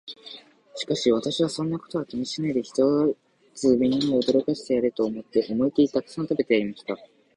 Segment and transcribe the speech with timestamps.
[0.73, 3.15] しかし私は、そんなことは気にしないで、ひと
[3.53, 6.97] つみんなを驚かしてやれと思って、思いきりたくさん食べてやりました。